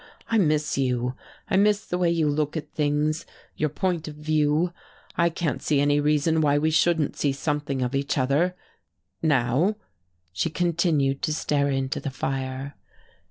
I 0.29 0.39
miss 0.39 0.79
you, 0.79 1.13
I 1.47 1.57
miss 1.57 1.85
the 1.85 1.99
way 1.99 2.09
you 2.09 2.27
look 2.27 2.57
at 2.57 2.71
things 2.73 3.23
your 3.55 3.69
point 3.69 4.07
of 4.07 4.15
view. 4.15 4.73
I 5.15 5.29
can't 5.29 5.61
see 5.61 5.79
any 5.79 5.99
reason 5.99 6.41
why 6.41 6.57
we 6.57 6.71
shouldn't 6.71 7.15
see 7.15 7.31
something 7.31 7.83
of 7.83 7.93
each 7.93 8.17
other 8.17 8.55
now" 9.21 9.75
She 10.33 10.49
continued 10.49 11.21
to 11.21 11.33
stare 11.35 11.69
into 11.69 11.99
the 11.99 12.09
fire. 12.09 12.73